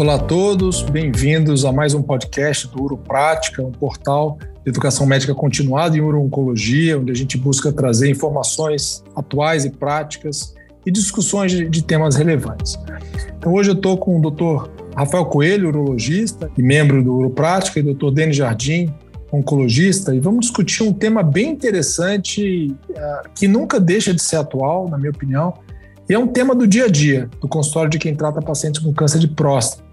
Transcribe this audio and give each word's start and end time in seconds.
Olá 0.00 0.14
a 0.14 0.18
todos, 0.18 0.80
bem-vindos 0.80 1.66
a 1.66 1.72
mais 1.72 1.92
um 1.92 2.00
podcast 2.00 2.66
do 2.68 2.82
Uro 2.82 2.96
Prática, 2.96 3.62
um 3.62 3.70
portal 3.70 4.38
de 4.64 4.70
educação 4.70 5.04
médica 5.04 5.34
continuada 5.34 5.94
em 5.94 6.00
uro-oncologia, 6.00 6.98
onde 6.98 7.12
a 7.12 7.14
gente 7.14 7.36
busca 7.36 7.70
trazer 7.70 8.08
informações 8.08 9.04
atuais 9.14 9.66
e 9.66 9.70
práticas 9.70 10.54
e 10.86 10.90
discussões 10.90 11.52
de, 11.52 11.84
temas 11.84 12.16
relevantes. 12.16 12.78
Então, 13.36 13.52
hoje 13.52 13.72
eu 13.72 13.74
estou 13.74 13.98
com 13.98 14.18
o 14.18 14.30
Dr. 14.30 14.70
Rafael 14.96 15.26
Coelho, 15.26 15.68
urologista 15.68 16.50
e 16.56 16.62
membro 16.62 17.04
do 17.04 17.16
Uro 17.16 17.28
Prática, 17.28 17.78
e 17.78 17.82
o 17.82 17.94
Dr. 17.94 18.10
Denis 18.10 18.36
Jardim, 18.36 18.90
oncologista, 19.30 20.14
e 20.14 20.18
vamos 20.18 20.46
discutir 20.46 20.82
um 20.82 20.94
tema 20.94 21.22
bem 21.22 21.50
interessante 21.50 22.74
uh, 22.88 23.28
que 23.34 23.46
nunca 23.46 23.78
deixa 23.78 24.14
de 24.14 24.22
ser 24.22 24.36
atual, 24.36 24.88
na 24.88 24.96
minha 24.96 25.10
opinião, 25.10 25.52
e 26.08 26.14
é 26.14 26.18
um 26.18 26.26
tema 26.26 26.54
do 26.54 26.66
dia 26.66 26.86
a 26.86 26.88
dia 26.88 27.28
do 27.38 27.46
consultório 27.46 27.90
de 27.90 27.98
quem 27.98 28.14
trata 28.14 28.40
pacientes 28.40 28.80
com 28.80 28.94
câncer 28.94 29.18
de 29.18 29.28
próstata 29.28 29.89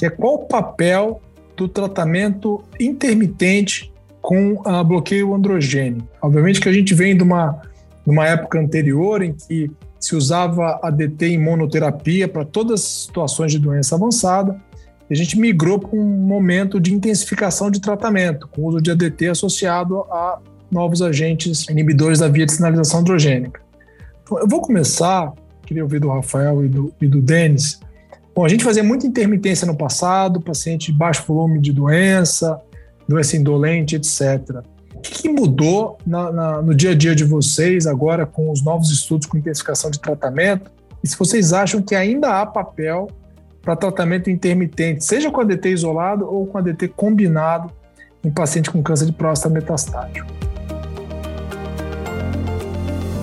que 0.00 0.06
é 0.06 0.08
qual 0.08 0.36
o 0.36 0.46
papel 0.46 1.20
do 1.54 1.68
tratamento 1.68 2.64
intermitente 2.80 3.92
com 4.22 4.62
a 4.64 4.82
bloqueio 4.82 5.34
androgênico. 5.34 6.08
Obviamente 6.22 6.58
que 6.58 6.70
a 6.70 6.72
gente 6.72 6.94
vem 6.94 7.14
de 7.14 7.22
uma, 7.22 7.60
de 8.02 8.10
uma 8.10 8.26
época 8.26 8.58
anterior 8.58 9.22
em 9.22 9.34
que 9.34 9.70
se 9.98 10.16
usava 10.16 10.80
ADT 10.82 11.26
em 11.26 11.38
monoterapia 11.38 12.26
para 12.26 12.46
todas 12.46 12.80
as 12.80 12.86
situações 12.86 13.52
de 13.52 13.58
doença 13.58 13.94
avançada, 13.94 14.58
e 15.10 15.12
a 15.12 15.16
gente 15.16 15.38
migrou 15.38 15.78
para 15.78 15.94
um 15.94 16.06
momento 16.06 16.80
de 16.80 16.94
intensificação 16.94 17.70
de 17.70 17.78
tratamento, 17.78 18.48
com 18.48 18.62
o 18.62 18.68
uso 18.68 18.80
de 18.80 18.90
ADT 18.90 19.28
associado 19.28 19.98
a 20.10 20.38
novos 20.70 21.02
agentes 21.02 21.68
inibidores 21.68 22.20
da 22.20 22.28
via 22.28 22.46
de 22.46 22.52
sinalização 22.52 23.00
androgênica. 23.00 23.60
Então, 24.22 24.38
eu 24.38 24.48
vou 24.48 24.62
começar, 24.62 25.30
queria 25.66 25.82
ouvir 25.82 26.00
do 26.00 26.08
Rafael 26.08 26.64
e 26.64 26.68
do, 26.68 26.90
e 27.02 27.06
do 27.06 27.20
Denis, 27.20 27.80
Bom, 28.34 28.44
a 28.44 28.48
gente 28.48 28.64
fazia 28.64 28.82
muita 28.82 29.06
intermitência 29.06 29.66
no 29.66 29.76
passado, 29.76 30.40
paciente 30.40 30.92
de 30.92 30.98
baixo 30.98 31.24
volume 31.26 31.60
de 31.60 31.72
doença, 31.72 32.60
doença 33.08 33.36
indolente, 33.36 33.96
etc. 33.96 34.62
O 34.94 35.00
que, 35.00 35.28
mudou 35.28 35.98
na, 36.06 36.30
na, 36.30 36.62
no 36.62 36.74
dia 36.74 36.90
a 36.90 36.94
dia 36.94 37.14
de 37.14 37.24
vocês 37.24 37.86
agora 37.86 38.26
com 38.26 38.50
os 38.50 38.62
novos 38.62 38.90
estudos 38.90 39.26
com 39.26 39.36
intensificação 39.36 39.90
de 39.90 39.98
tratamento? 39.98 40.70
E 41.02 41.08
se 41.08 41.16
vocês 41.16 41.52
acham 41.52 41.80
que 41.80 41.94
ainda 41.94 42.40
há 42.40 42.46
papel 42.46 43.08
para 43.62 43.74
tratamento 43.74 44.30
intermitente, 44.30 45.04
seja 45.04 45.30
com 45.30 45.40
ADT 45.40 45.70
isolado 45.70 46.26
ou 46.26 46.46
com 46.46 46.58
ADT 46.58 46.88
combinado 46.88 47.72
em 48.22 48.30
paciente 48.30 48.70
com 48.70 48.82
câncer 48.82 49.06
de 49.06 49.12
próstata 49.12 49.52
metastático? 49.52 50.28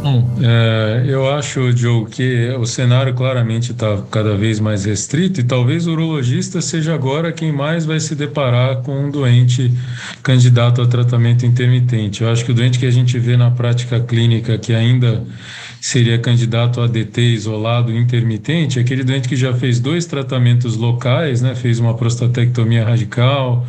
Bom, 0.08 0.39
é, 0.41 1.03
eu 1.05 1.30
acho, 1.30 1.75
Joe, 1.75 2.05
que 2.05 2.50
o 2.58 2.66
cenário 2.66 3.13
claramente 3.13 3.73
está 3.73 4.02
cada 4.09 4.38
vez 4.38 4.58
mais 4.58 4.86
restrito 4.86 5.41
e 5.41 5.44
talvez 5.44 5.86
o 5.86 5.91
urologista 5.91 6.61
seja 6.61 6.95
agora 6.95 7.33
quem 7.33 7.52
mais 7.52 7.86
vai 7.86 7.99
se 7.99 8.16
deparar 8.16 8.77
com 8.83 8.97
um 8.97 9.11
doente 9.11 9.69
candidato 10.23 10.81
a 10.81 10.88
tratamento 10.88 11.45
intermitente. 11.45 12.23
Eu 12.23 12.31
acho 12.31 12.45
que 12.45 12.52
o 12.52 12.53
doente 12.53 12.80
que 12.80 12.86
a 12.86 12.91
gente 12.91 13.19
vê 13.19 13.36
na 13.36 13.52
prática 13.52 13.99
clínica 13.99 14.58
que 14.58 14.73
ainda 14.73 15.25
seria 15.81 16.17
candidato 16.17 16.80
a 16.80 16.88
DT 16.88 17.21
isolado 17.33 17.92
intermitente 17.92 18.80
é 18.80 18.83
aquele 18.83 19.03
doente 19.03 19.27
que 19.27 19.36
já 19.36 19.53
fez 19.53 19.77
dois 19.77 20.05
tratamentos 20.05 20.77
locais, 20.77 21.42
né, 21.42 21.53
fez 21.53 21.80
uma 21.80 21.94
prostatectomia 21.94 22.86
radical, 22.86 23.67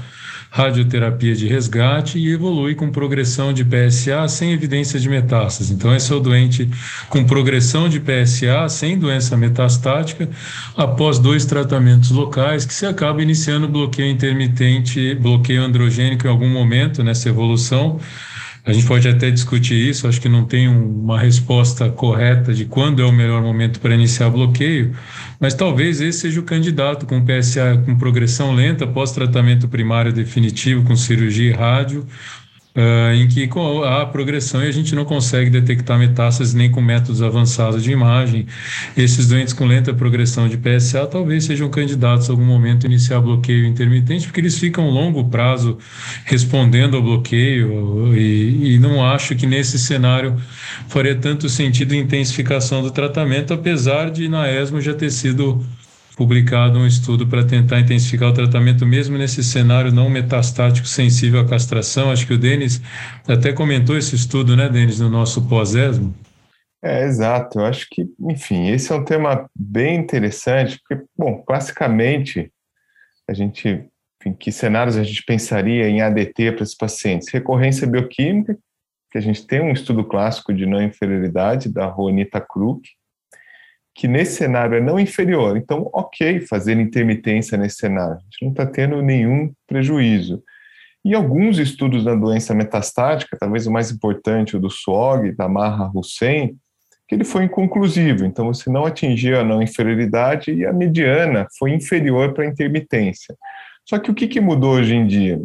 radioterapia 0.51 1.35
de 1.35 1.47
resgate 1.47 2.19
e 2.19 2.33
evolui 2.33 2.75
com 2.75 2.91
progressão 2.91 3.53
de 3.53 3.65
PSA 3.65 4.27
sem 4.29 4.53
evidência 4.53 4.99
de 4.99 5.09
metástase. 5.09 5.73
Então, 5.75 5.95
esse 5.95 6.13
é 6.13 6.17
o 6.17 6.21
doente 6.21 6.69
com 7.09 7.25
progressão 7.25 7.89
de 7.89 8.01
PSA 8.01 8.69
sem 8.69 8.99
doença 8.99 9.37
metastática 9.37 10.29
após 10.77 11.19
dois 11.19 11.45
tratamentos 11.45 12.11
locais 12.11 12.65
que 12.65 12.73
se 12.73 12.87
acaba 12.87 13.23
iniciando 13.23 13.69
bloqueio 13.69 14.11
intermitente, 14.11 15.15
bloqueio 15.15 15.63
androgênico 15.63 16.27
em 16.27 16.31
algum 16.31 16.49
momento 16.49 17.05
nessa 17.05 17.29
evolução 17.29 18.01
a 18.65 18.73
gente 18.73 18.87
pode 18.87 19.09
até 19.09 19.31
discutir 19.31 19.75
isso, 19.75 20.07
acho 20.07 20.21
que 20.21 20.29
não 20.29 20.45
tem 20.45 20.69
uma 20.69 21.19
resposta 21.19 21.89
correta 21.91 22.53
de 22.53 22.65
quando 22.65 23.03
é 23.03 23.05
o 23.05 23.13
melhor 23.13 23.43
momento 23.43 23.81
para 23.81 23.95
iniciar 23.95 24.31
bloqueio, 24.31 24.95
mas 25.41 25.55
talvez 25.55 26.01
esse 26.01 26.21
seja 26.21 26.41
o 26.41 26.43
candidato 26.43 27.07
com 27.07 27.25
PSA 27.25 27.83
com 27.85 27.97
progressão 27.97 28.53
lenta, 28.53 28.87
pós-tratamento 28.87 29.69
primário 29.69 30.13
definitivo 30.13 30.85
com 30.85 30.97
cirurgia 30.97 31.51
e 31.51 31.55
rádio, 31.55 32.07
uh, 32.79 33.13
em 33.13 33.27
que 33.27 33.51
há 33.85 34.07
progressão 34.07 34.63
e 34.63 34.69
a 34.69 34.73
gente 34.73 34.95
não 34.95 35.05
consegue 35.05 35.51
detectar 35.51 35.99
metástases 35.99 36.55
nem 36.55 36.71
com 36.71 36.81
métodos 36.81 37.21
avançados 37.21 37.83
de 37.83 37.91
imagem. 37.91 38.47
Esses 38.97 39.27
doentes 39.27 39.53
com 39.53 39.67
lenta 39.67 39.93
progressão 39.93 40.49
de 40.49 40.57
PSA 40.57 41.07
talvez 41.07 41.45
sejam 41.45 41.69
candidatos 41.69 42.31
a 42.31 42.33
algum 42.33 42.45
momento 42.45 42.87
a 42.87 42.89
iniciar 42.89 43.21
bloqueio 43.21 43.67
intermitente, 43.67 44.27
porque 44.27 44.41
eles 44.41 44.57
ficam 44.57 44.89
longo 44.91 45.29
prazo 45.29 45.77
respondendo 46.25 46.97
ao 46.97 47.03
bloqueio 47.03 48.15
e, 48.17 48.75
e 48.75 48.79
não 48.79 49.05
acho 49.05 49.35
que 49.35 49.47
nesse 49.47 49.79
cenário 49.79 50.37
faria 50.89 51.17
tanto 51.17 51.49
sentido 51.49 51.95
intensificação 51.95 52.83
do 52.83 52.91
tratamento, 52.91 53.53
apesar 53.53 54.11
de 54.11 54.29
na 54.29 54.51
ESMO 54.51 54.81
já 54.81 54.95
ter 54.95 55.11
sido 55.11 55.65
publicado 56.19 56.81
um 56.81 56.87
estudo 56.87 57.29
para 57.29 57.47
tentar 57.47 57.79
intensificar 57.79 58.31
o 58.31 58.35
tratamento 58.35 58.85
mesmo 58.85 59.17
nesse 59.17 59.45
cenário 59.45 59.93
não 59.93 60.11
metastático 60.11 60.89
sensível 60.89 61.39
à 61.39 61.49
castração. 61.49 62.11
Acho 62.11 62.27
que 62.27 62.35
o 62.35 62.39
Denis 62.39 62.83
até 63.29 63.53
comentou 63.53 63.97
esse 63.97 64.17
estudo, 64.17 64.57
né, 64.57 64.69
Denis, 64.69 64.99
no 64.99 65.09
nosso 65.09 65.49
pós-ESMO. 65.49 66.13
É, 66.83 67.05
exato. 67.05 67.61
Eu 67.61 67.67
acho 67.67 67.87
que, 67.89 68.05
enfim, 68.19 68.69
esse 68.69 68.93
é 68.93 68.97
um 68.97 69.05
tema 69.05 69.49
bem 69.55 69.95
interessante, 69.95 70.81
porque, 70.81 71.05
bom, 71.17 71.41
classicamente, 71.43 72.53
a 73.31 73.33
gente, 73.33 73.89
que 74.41 74.51
cenários 74.51 74.97
a 74.97 75.05
gente 75.05 75.23
pensaria 75.25 75.89
em 75.89 76.01
ADT 76.01 76.51
para 76.51 76.65
esses 76.65 76.77
pacientes? 76.77 77.29
Recorrência 77.29 77.87
bioquímica, 77.87 78.59
que 79.13 79.19
a 79.19 79.21
gente 79.21 79.47
tem 79.47 79.61
um 79.61 79.73
estudo 79.73 80.03
clássico 80.03 80.53
de 80.53 80.67
não 80.67 80.83
inferioridade 80.83 81.73
da 81.73 81.89
Juanita 81.89 82.41
Kruk, 82.41 82.83
que 83.99 84.07
nesse 84.07 84.37
cenário 84.37 84.77
é 84.77 84.81
não 84.81 84.97
inferior. 84.97 85.57
Então, 85.57 85.91
ok 85.93 86.41
fazer 86.43 86.79
intermitência 86.79 87.59
nesse 87.59 87.79
cenário, 87.79 88.15
a 88.15 88.21
gente 88.21 88.43
não 88.43 88.51
está 88.51 88.65
tendo 88.65 89.03
nenhum 89.03 89.53
prejuízo. 89.67 90.41
E 91.05 91.17
alguns 91.17 91.59
estudos 91.59 92.05
da 92.05 92.15
doença 92.15 92.55
metastática, 92.55 93.37
talvez 93.37 93.67
o 93.67 93.73
mais 93.73 93.91
importante, 93.91 94.57
o 94.57 94.61
do 94.61 94.71
SWOG, 94.71 95.33
da 95.33 95.49
Marra 95.49 95.91
Hussein, 95.93 96.57
que 97.09 97.15
ele 97.17 97.25
foi 97.25 97.45
inconclusivo, 97.45 98.25
então 98.25 98.47
você 98.47 98.71
não 98.71 98.85
atingiu 98.85 99.41
a 99.41 99.43
não 99.43 99.61
inferioridade 99.61 100.53
e 100.53 100.65
a 100.65 100.73
mediana 100.73 101.49
foi 101.59 101.73
inferior 101.73 102.35
para 102.35 102.45
a 102.45 102.47
intermitência. 102.47 103.35
Só 103.85 103.99
que 103.99 104.13
o 104.13 104.15
que, 104.15 104.29
que 104.29 104.41
mudou 104.41 104.75
hoje 104.75 104.95
em 104.95 105.09
dia? 105.09 105.43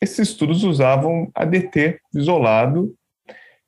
Esses 0.00 0.30
estudos 0.30 0.64
usavam 0.64 1.30
ADT 1.34 2.00
isolado 2.14 2.94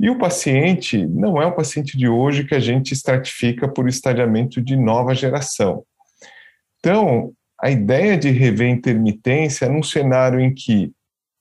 e 0.04 0.10
o 0.10 0.19
paciente 0.19 1.06
não 1.06 1.41
é 1.41 1.47
o 1.47 1.54
paciente 1.54 1.97
de 1.97 2.06
hoje 2.06 2.44
que 2.44 2.54
a 2.54 2.60
gente 2.60 2.92
estratifica 2.92 3.66
por 3.66 3.88
estadiamento 3.88 4.60
de 4.60 4.76
nova 4.76 5.15
geração. 5.15 5.82
Então, 6.78 7.32
a 7.59 7.70
ideia 7.70 8.14
de 8.19 8.28
rever 8.28 8.69
intermitência 8.69 9.66
num 9.66 9.82
cenário 9.82 10.38
em 10.38 10.53
que 10.53 10.93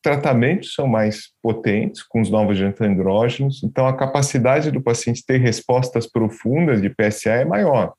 tratamentos 0.01 0.73
são 0.75 0.87
mais 0.87 1.33
potentes 1.41 2.01
com 2.03 2.21
os 2.21 2.29
novos 2.29 2.57
andrógenos, 2.79 3.61
então 3.65 3.85
a 3.85 3.97
capacidade 3.97 4.71
do 4.71 4.81
paciente 4.81 5.25
ter 5.27 5.41
respostas 5.41 6.07
profundas 6.09 6.81
de 6.81 6.89
PSA 6.89 7.31
é 7.31 7.45
maior. 7.45 7.93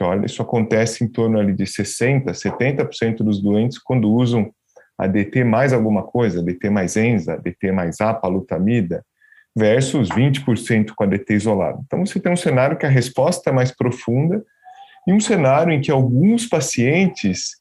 Olha, 0.00 0.24
isso 0.24 0.40
acontece 0.40 1.04
em 1.04 1.08
torno 1.08 1.38
ali 1.38 1.52
de 1.52 1.64
60%, 1.64 2.30
70% 2.30 3.16
dos 3.16 3.42
doentes 3.42 3.78
quando 3.78 4.10
usam 4.10 4.50
ADT 4.96 5.44
mais 5.44 5.74
alguma 5.74 6.02
coisa, 6.02 6.40
ADT 6.40 6.70
mais 6.70 6.96
ENZA, 6.96 7.34
ADT 7.34 7.72
mais 7.72 8.00
apalutamida, 8.00 9.04
versus 9.56 10.08
20% 10.08 10.92
com 10.94 11.04
a 11.04 11.06
DT 11.06 11.34
isolado. 11.34 11.82
Então, 11.86 12.04
você 12.04 12.18
tem 12.18 12.32
um 12.32 12.36
cenário 12.36 12.76
que 12.76 12.86
a 12.86 12.90
resposta 12.90 13.50
é 13.50 13.52
mais 13.52 13.70
profunda 13.70 14.44
e 15.06 15.12
um 15.12 15.20
cenário 15.20 15.72
em 15.72 15.80
que 15.80 15.90
alguns 15.90 16.46
pacientes 16.46 17.60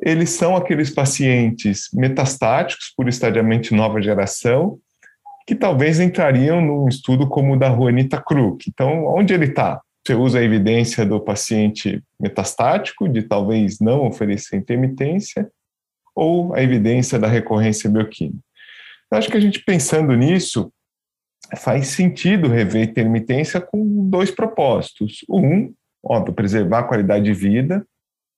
eles 0.00 0.30
são 0.30 0.56
aqueles 0.56 0.90
pacientes 0.90 1.88
metastáticos 1.94 2.92
por 2.96 3.08
estadiamento 3.08 3.74
nova 3.74 4.02
geração 4.02 4.78
que 5.46 5.54
talvez 5.54 6.00
entrariam 6.00 6.60
num 6.60 6.88
estudo 6.88 7.28
como 7.28 7.54
o 7.54 7.58
da 7.58 7.68
Juanita 7.68 8.20
Kruk. 8.20 8.68
Então, 8.68 9.06
onde 9.06 9.32
ele 9.32 9.46
está? 9.46 9.80
Você 10.04 10.14
usa 10.14 10.38
a 10.38 10.42
evidência 10.42 11.06
do 11.06 11.20
paciente 11.20 12.02
metastático, 12.18 13.08
de 13.08 13.22
talvez 13.22 13.78
não 13.80 14.06
oferecer 14.06 14.56
intermitência, 14.56 15.48
ou 16.14 16.54
a 16.54 16.62
evidência 16.62 17.18
da 17.18 17.28
recorrência 17.28 17.88
bioquímica. 17.88 18.38
Eu 19.12 19.18
acho 19.18 19.28
que 19.28 19.36
a 19.36 19.40
gente 19.40 19.62
pensando 19.62 20.16
nisso, 20.16 20.72
faz 21.58 21.88
sentido 21.88 22.48
rever 22.48 22.88
intermitência 22.88 23.60
com 23.60 24.08
dois 24.08 24.30
propósitos. 24.30 25.18
Um, 25.28 25.74
óbvio, 26.02 26.32
preservar 26.32 26.78
a 26.78 26.84
qualidade 26.84 27.26
de 27.26 27.34
vida, 27.34 27.86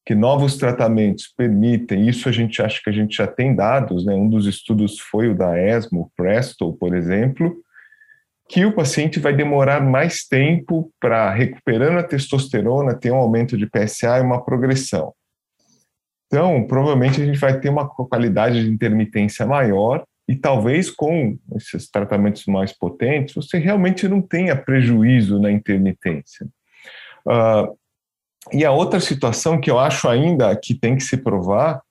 que 0.05 0.17
novos 0.17 0.57
tratamentos 0.57 1.33
permitem, 1.37 2.09
isso 2.09 2.29
a 2.29 2.33
gente 2.33 2.61
acha 2.61 2.81
que 2.83 2.91
a 2.91 2.93
gente 2.93 3.17
já 3.17 3.27
tem 3.29 3.55
dados, 3.55 4.05
né? 4.05 4.15
um 4.15 4.29
dos 4.29 4.47
estudos 4.47 4.99
foi 4.99 5.29
o 5.29 5.35
da 5.37 5.57
ESMO, 5.57 6.11
Presto, 6.17 6.73
por 6.73 6.93
exemplo, 6.93 7.57
que 8.49 8.67
o 8.67 8.75
paciente 8.75 9.21
vai 9.21 9.33
demorar 9.33 9.81
mais 9.81 10.25
tempo 10.27 10.91
para 10.99 11.31
recuperando 11.31 12.01
a 12.01 12.03
testosterona, 12.03 12.97
ter 12.97 13.13
um 13.13 13.17
aumento 13.17 13.57
de 13.57 13.71
PSA 13.71 14.19
e 14.19 14.23
uma 14.23 14.45
progressão. 14.45 15.15
Então, 16.27 16.67
provavelmente 16.67 17.23
a 17.23 17.25
gente 17.25 17.39
vai 17.39 17.61
ter 17.61 17.69
uma 17.69 17.89
qualidade 17.89 18.61
de 18.61 18.69
intermitência 18.69 19.47
maior 19.47 20.05
e 20.29 20.35
talvez 20.35 20.91
com 20.91 21.39
esses 21.55 21.91
tratamentos 21.91 22.47
mais 22.47 22.73
potentes 22.73 23.35
você 23.35 23.59
realmente 23.59 24.09
não 24.09 24.23
tenha 24.23 24.57
prejuízo 24.57 25.39
na 25.39 25.51
intermitência. 25.51 26.47
Uh, 27.27 27.77
e 28.53 28.65
a 28.65 28.73
outra 28.73 29.01
situação 29.01 29.61
que 29.61 29.71
eu 29.71 29.79
acho 29.79 30.09
ainda 30.09 30.55
que 30.57 30.75
tem 30.75 30.97
que 30.97 31.03
se 31.03 31.17
provar 31.17 31.83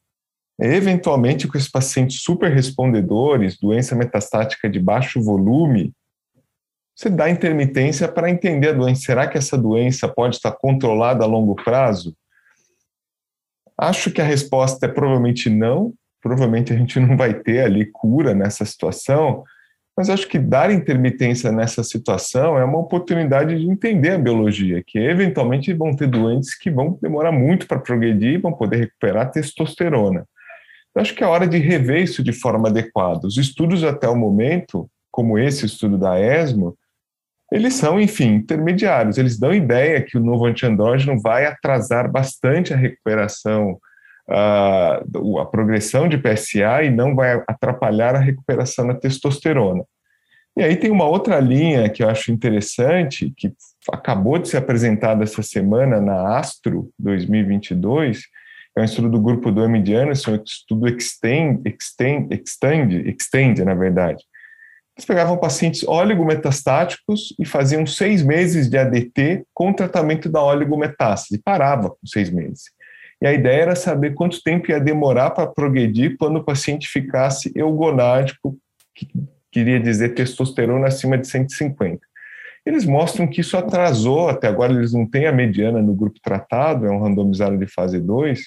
é 0.59 0.75
eventualmente 0.75 1.47
com 1.47 1.57
esses 1.57 1.69
pacientes 1.69 2.21
super 2.21 2.51
respondedores, 2.51 3.59
doença 3.59 3.95
metastática 3.95 4.69
de 4.69 4.79
baixo 4.79 5.21
volume, 5.21 5.91
você 6.95 7.09
dá 7.09 7.29
intermitência 7.29 8.07
para 8.07 8.29
entender 8.29 8.69
a 8.69 8.73
doença. 8.73 9.01
Será 9.01 9.27
que 9.27 9.37
essa 9.37 9.57
doença 9.57 10.07
pode 10.07 10.35
estar 10.35 10.51
controlada 10.51 11.23
a 11.23 11.27
longo 11.27 11.55
prazo? 11.55 12.15
Acho 13.75 14.11
que 14.11 14.21
a 14.21 14.25
resposta 14.25 14.85
é 14.85 14.89
provavelmente 14.89 15.49
não. 15.49 15.93
Provavelmente 16.23 16.73
a 16.73 16.77
gente 16.77 16.99
não 17.01 17.15
vai 17.15 17.33
ter 17.33 17.59
ali 17.59 17.85
cura 17.85 18.33
nessa 18.33 18.65
situação, 18.65 19.43
mas 19.95 20.09
acho 20.09 20.27
que 20.27 20.39
dar 20.39 20.71
intermitência 20.71 21.51
nessa 21.51 21.83
situação 21.83 22.57
é 22.57 22.63
uma 22.63 22.79
oportunidade 22.79 23.59
de 23.59 23.69
entender 23.69 24.11
a 24.11 24.17
biologia, 24.17 24.83
que 24.85 24.97
eventualmente 24.97 25.71
vão 25.71 25.95
ter 25.95 26.07
doentes 26.07 26.57
que 26.57 26.71
vão 26.71 26.97
demorar 26.99 27.31
muito 27.31 27.67
para 27.67 27.79
progredir 27.79 28.33
e 28.33 28.37
vão 28.37 28.53
poder 28.53 28.77
recuperar 28.77 29.29
testosterona. 29.29 30.25
Eu 30.95 31.01
acho 31.01 31.13
que 31.13 31.23
é 31.23 31.27
hora 31.27 31.47
de 31.47 31.57
rever 31.57 32.01
isso 32.01 32.23
de 32.23 32.31
forma 32.31 32.69
adequada. 32.69 33.27
Os 33.27 33.37
estudos 33.37 33.83
até 33.83 34.07
o 34.07 34.15
momento, 34.15 34.89
como 35.11 35.37
esse 35.37 35.65
estudo 35.65 35.97
da 35.97 36.19
ESMO, 36.19 36.75
eles 37.51 37.75
são, 37.75 38.01
enfim, 38.01 38.35
intermediários. 38.35 39.19
Eles 39.19 39.37
dão 39.37 39.53
ideia 39.53 40.01
que 40.01 40.17
o 40.17 40.23
novo 40.23 40.45
antiandrógeno 40.45 41.21
vai 41.21 41.45
atrasar 41.45 42.11
bastante 42.11 42.73
a 42.73 42.77
recuperação, 42.77 43.79
a, 44.29 45.03
a 45.41 45.45
progressão 45.45 46.07
de 46.07 46.17
PSA 46.17 46.83
e 46.83 46.89
não 46.89 47.15
vai 47.15 47.43
atrapalhar 47.47 48.15
a 48.15 48.19
recuperação 48.19 48.87
da 48.87 48.93
testosterona. 48.93 49.83
E 50.55 50.61
aí 50.61 50.75
tem 50.75 50.91
uma 50.91 51.05
outra 51.05 51.39
linha 51.39 51.89
que 51.89 52.03
eu 52.03 52.09
acho 52.09 52.31
interessante, 52.31 53.33
que 53.35 53.51
acabou 53.91 54.37
de 54.37 54.49
ser 54.49 54.57
apresentada 54.57 55.23
essa 55.23 55.41
semana 55.41 55.99
na 55.99 56.37
Astro 56.37 56.91
2022, 56.99 58.21
é 58.75 58.81
um 58.81 58.85
estudo 58.85 59.09
do 59.09 59.21
grupo 59.21 59.51
do 59.51 59.63
M. 59.63 59.79
Anderson, 59.95 60.31
um 60.31 60.43
estudo 60.43 60.87
Extend, 60.87 61.61
Extend, 61.65 62.33
Extend, 62.33 63.09
Extend, 63.09 63.63
na 63.63 63.75
verdade, 63.75 64.23
eles 64.95 65.05
pegavam 65.05 65.37
pacientes 65.37 65.83
oligometastáticos 65.83 67.33
e 67.39 67.45
faziam 67.45 67.85
seis 67.85 68.21
meses 68.21 68.69
de 68.69 68.77
ADT 68.77 69.43
com 69.53 69.73
tratamento 69.73 70.29
da 70.29 70.43
oligometástase. 70.43 71.41
Parava 71.43 71.89
com 71.89 72.05
seis 72.05 72.29
meses. 72.29 72.65
E 73.23 73.27
a 73.27 73.31
ideia 73.31 73.61
era 73.61 73.75
saber 73.75 74.15
quanto 74.15 74.43
tempo 74.43 74.69
ia 74.69 74.81
demorar 74.81 75.31
para 75.31 75.47
progredir 75.47 76.17
quando 76.17 76.39
o 76.39 76.43
paciente 76.43 76.89
ficasse 76.89 77.53
eugonádico, 77.55 78.57
que 78.93 79.07
queria 79.49 79.79
dizer 79.79 80.09
testosterona 80.09 80.87
acima 80.87 81.17
de 81.17 81.25
150. 81.25 82.01
Eles 82.65 82.83
mostram 82.83 83.25
que 83.25 83.39
isso 83.39 83.55
atrasou, 83.55 84.27
até 84.27 84.49
agora 84.49 84.73
eles 84.73 84.91
não 84.91 85.09
têm 85.09 85.25
a 85.25 85.31
mediana 85.31 85.81
no 85.81 85.95
grupo 85.95 86.19
tratado, 86.21 86.85
é 86.85 86.91
um 86.91 87.01
randomizado 87.01 87.57
de 87.57 87.65
fase 87.65 87.97
2, 87.97 88.41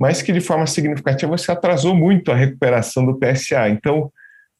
mas 0.00 0.20
que 0.20 0.32
de 0.32 0.40
forma 0.40 0.66
significativa 0.66 1.38
você 1.38 1.52
atrasou 1.52 1.94
muito 1.94 2.32
a 2.32 2.34
recuperação 2.34 3.06
do 3.06 3.16
PSA. 3.16 3.68
Então, 3.68 4.10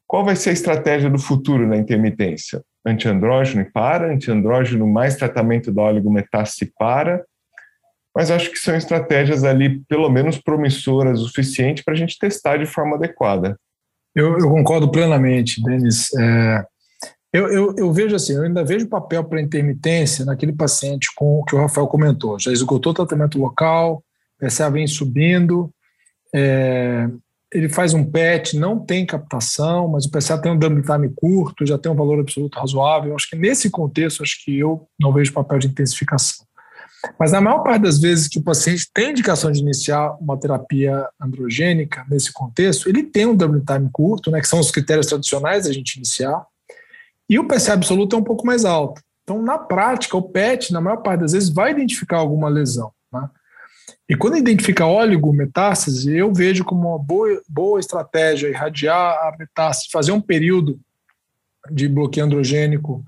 qual 0.07 0.25
vai 0.25 0.37
ser 0.37 0.51
a 0.51 0.53
estratégia 0.53 1.11
do 1.11 1.19
futuro 1.19 1.67
na 1.67 1.77
intermitência? 1.77 2.63
Antiandrógeno 2.87 3.63
e 3.63 3.73
para, 3.73 4.07
antiandrógeno 4.07 4.87
mais 4.87 5.17
tratamento 5.17 5.73
da 5.73 5.83
oligometástase 5.83 6.73
para, 6.79 7.25
mas 8.17 8.31
acho 8.31 8.51
que 8.51 8.59
são 8.59 8.75
estratégias 8.75 9.45
ali, 9.45 9.81
pelo 9.81 10.09
menos 10.09 10.39
promissoras 10.39 11.21
o 11.21 11.27
suficiente 11.27 11.85
para 11.85 11.93
a 11.93 11.97
gente 11.97 12.19
testar 12.19 12.57
de 12.57 12.65
forma 12.65 12.97
adequada. 12.97 13.61
Eu, 14.15 14.39
eu 14.39 14.49
concordo 14.49 14.91
plenamente, 14.91 15.63
Denis. 15.63 16.09
É, 16.19 16.65
eu, 17.31 17.49
eu, 17.49 17.75
eu, 17.77 17.93
vejo 17.93 18.17
assim, 18.17 18.33
eu 18.33 18.45
ainda 18.45 18.65
vejo 18.65 18.89
papel 18.89 19.23
para 19.23 19.43
intermitência 19.43 20.25
naquele 20.25 20.55
paciente 20.55 21.09
com 21.15 21.41
o 21.41 21.45
que 21.45 21.55
o 21.55 21.59
Rafael 21.59 21.87
comentou. 21.87 22.39
Já 22.41 22.51
esgotou 22.51 22.93
o 22.93 22.95
tratamento 22.95 23.39
local, 23.39 24.03
PSA 24.41 24.71
vem 24.71 24.87
subindo, 24.87 25.71
é, 26.35 27.11
ele 27.53 27.69
faz 27.69 27.93
um 27.93 28.03
PET, 28.03 28.57
não 28.57 28.79
tem 28.79 29.05
captação, 29.05 29.89
mas 29.89 30.07
o 30.07 30.11
PSA 30.11 30.41
tem 30.41 30.53
um 30.53 30.59
dump 30.59 30.83
time 30.87 31.11
curto, 31.15 31.67
já 31.67 31.77
tem 31.77 31.93
um 31.93 31.97
valor 31.97 32.21
absoluto 32.21 32.59
razoável. 32.59 33.15
Acho 33.15 33.29
que 33.29 33.37
nesse 33.37 33.69
contexto, 33.69 34.23
acho 34.23 34.43
que 34.43 34.59
eu 34.59 34.89
não 34.99 35.13
vejo 35.13 35.35
papel 35.35 35.59
de 35.59 35.67
intensificação. 35.67 36.46
Mas 37.19 37.33
na 37.33 37.41
maior 37.41 37.63
parte 37.63 37.83
das 37.83 37.99
vezes 37.99 38.29
que 38.29 38.39
o 38.39 38.43
paciente 38.43 38.89
tem 38.93 39.11
indicação 39.11 39.51
de 39.51 39.61
iniciar 39.61 40.17
uma 40.21 40.39
terapia 40.39 41.09
androgênica 41.21 42.05
nesse 42.09 42.33
contexto, 42.33 42.89
ele 42.89 43.03
tem 43.03 43.27
um 43.27 43.37
dump 43.37 43.65
time 43.65 43.89
curto, 43.93 44.31
né, 44.31 44.41
que 44.41 44.49
são 44.49 44.61
os 44.61 44.71
critérios 44.71 45.07
tradicionais 45.07 45.65
da 45.65 45.73
gente 45.73 45.97
iniciar, 45.97 46.45
e 47.29 47.39
o 47.39 47.47
PSA 47.47 47.73
absoluto 47.73 48.15
é 48.15 48.19
um 48.19 48.25
pouco 48.25 48.47
mais 48.47 48.65
alto. 48.65 49.03
Então, 49.23 49.43
na 49.43 49.59
prática, 49.59 50.17
o 50.17 50.23
PET, 50.23 50.73
na 50.73 50.81
maior 50.81 50.99
parte 50.99 51.21
das 51.21 51.33
vezes, 51.33 51.49
vai 51.49 51.73
identificar 51.73 52.19
alguma 52.19 52.49
lesão. 52.49 52.93
Né? 53.13 53.29
E 54.09 54.15
quando 54.15 54.37
identifica 54.37 54.87
oligometástase, 54.87 56.17
eu 56.17 56.33
vejo 56.33 56.65
como 56.65 56.91
uma 56.91 56.99
boa, 56.99 57.43
boa 57.49 57.81
estratégia 57.81 58.49
irradiar 58.49 58.95
a 58.95 59.37
metástase, 59.37 59.91
fazer 59.91 60.13
um 60.13 60.21
período 60.21 60.79
de 61.69 61.89
bloqueio 61.89 62.25
androgênico 62.25 63.05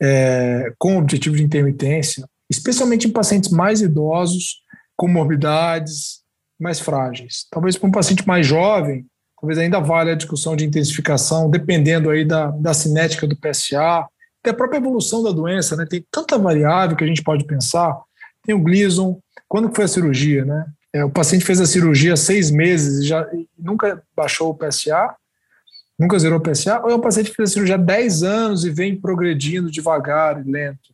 é, 0.00 0.70
com 0.78 0.98
objetivo 0.98 1.36
de 1.36 1.42
intermitência, 1.42 2.28
especialmente 2.56 3.06
em 3.06 3.12
pacientes 3.12 3.50
mais 3.50 3.80
idosos, 3.80 4.62
com 4.96 5.08
morbidades 5.08 6.22
mais 6.58 6.80
frágeis. 6.80 7.46
Talvez 7.50 7.76
para 7.76 7.88
um 7.88 7.92
paciente 7.92 8.26
mais 8.26 8.46
jovem, 8.46 9.06
talvez 9.40 9.58
ainda 9.58 9.80
valha 9.80 10.12
a 10.12 10.16
discussão 10.16 10.56
de 10.56 10.64
intensificação, 10.64 11.50
dependendo 11.50 12.10
aí 12.10 12.24
da, 12.24 12.50
da 12.50 12.72
cinética 12.72 13.26
do 13.26 13.36
PSA, 13.36 14.06
da 14.44 14.54
própria 14.54 14.78
evolução 14.78 15.22
da 15.22 15.30
doença, 15.30 15.76
né? 15.76 15.86
Tem 15.88 16.04
tanta 16.10 16.38
variável 16.38 16.96
que 16.96 17.04
a 17.04 17.06
gente 17.06 17.22
pode 17.22 17.44
pensar. 17.44 17.98
Tem 18.44 18.54
o 18.54 18.62
Gleason, 18.62 19.18
quando 19.48 19.74
foi 19.74 19.84
a 19.84 19.88
cirurgia, 19.88 20.44
né? 20.44 20.66
É, 20.92 21.04
o 21.04 21.10
paciente 21.10 21.44
fez 21.44 21.60
a 21.60 21.66
cirurgia 21.66 22.16
seis 22.16 22.50
meses 22.50 23.02
e 23.02 23.08
já 23.08 23.22
e 23.32 23.48
nunca 23.58 24.02
baixou 24.14 24.50
o 24.50 24.54
PSA, 24.54 25.14
nunca 25.98 26.18
zerou 26.18 26.38
o 26.38 26.42
PSA, 26.42 26.80
ou 26.84 26.90
é 26.90 26.94
o 26.94 27.00
paciente 27.00 27.30
que 27.30 27.36
fez 27.36 27.50
a 27.50 27.52
cirurgia 27.52 27.74
há 27.74 27.78
10 27.78 28.22
anos 28.22 28.64
e 28.64 28.70
vem 28.70 29.00
progredindo 29.00 29.70
devagar 29.70 30.40
e 30.40 30.50
lento. 30.50 30.93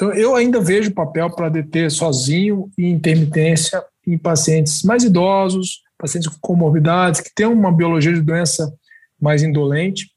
Então, 0.00 0.14
eu 0.14 0.34
ainda 0.34 0.58
vejo 0.62 0.94
papel 0.94 1.28
para 1.28 1.50
deter 1.50 1.90
sozinho 1.90 2.70
e 2.78 2.88
intermitência 2.88 3.84
em 4.06 4.16
pacientes 4.16 4.82
mais 4.82 5.04
idosos, 5.04 5.82
pacientes 5.98 6.26
com 6.26 6.38
comorbidades, 6.40 7.20
que 7.20 7.30
têm 7.34 7.44
uma 7.44 7.70
biologia 7.70 8.10
de 8.10 8.22
doença 8.22 8.72
mais 9.20 9.42
indolente. 9.42 10.10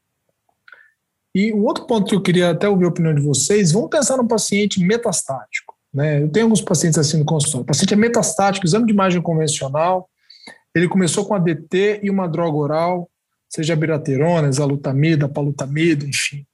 E 1.35 1.51
um 1.53 1.65
outro 1.65 1.85
ponto 1.85 2.07
que 2.07 2.15
eu 2.15 2.21
queria 2.21 2.51
até 2.51 2.69
ouvir 2.69 2.85
a 2.85 2.87
opinião 2.87 3.13
de 3.13 3.19
vocês, 3.19 3.73
vamos 3.73 3.89
pensar 3.89 4.15
no 4.15 4.25
paciente 4.25 4.79
metastático. 4.79 5.75
Né? 5.93 6.23
Eu 6.23 6.29
tenho 6.29 6.45
alguns 6.45 6.61
pacientes 6.61 6.97
assim 6.97 7.17
no 7.17 7.25
consultório. 7.25 7.63
O 7.63 7.67
paciente 7.67 7.93
é 7.93 7.97
metastático, 7.97 8.65
exame 8.65 8.85
de 8.85 8.93
imagem 8.93 9.21
convencional. 9.21 10.09
Ele 10.73 10.87
começou 10.87 11.25
com 11.25 11.33
ADT 11.33 11.99
e 12.01 12.09
uma 12.09 12.25
droga 12.25 12.55
oral, 12.55 13.09
seja 13.49 13.75
biraterona, 13.75 14.47
exalutamida, 14.47 15.27
palutamida, 15.27 16.05
enfim. 16.05 16.45